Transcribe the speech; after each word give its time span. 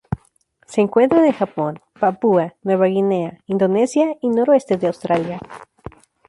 Se 0.65 0.81
encuentra 0.81 1.19
en 1.19 1.25
el 1.25 1.33
Japón, 1.33 1.79
Papúa 1.99 2.55
Nueva 2.63 2.87
Guinea, 2.87 3.37
Indonesia 3.45 4.15
y 4.21 4.29
noroeste 4.29 4.77
de 4.77 4.87
Australia. 4.87 5.39